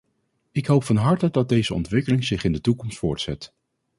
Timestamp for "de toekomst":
2.51-2.97